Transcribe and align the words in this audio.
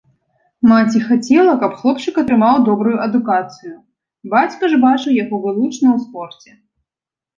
Маці 0.69 1.01
хацела, 1.09 1.51
каб 1.63 1.75
хлопчык 1.81 2.15
атрымаў 2.23 2.55
добрую 2.69 2.95
адукацыю, 3.05 3.75
бацька 4.35 4.63
ж 4.75 4.83
бачыў 4.87 5.11
яго 5.23 5.35
вылучна 5.45 5.87
ў 5.95 5.97
спорце. 6.07 6.49